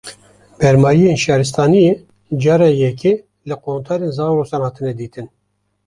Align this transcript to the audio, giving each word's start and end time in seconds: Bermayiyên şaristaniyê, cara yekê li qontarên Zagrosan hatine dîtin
Bermayiyên 0.59 1.19
şaristaniyê, 1.23 1.93
cara 2.41 2.69
yekê 2.81 3.13
li 3.47 3.55
qontarên 3.63 4.11
Zagrosan 4.17 4.61
hatine 4.67 4.93
dîtin 4.99 5.27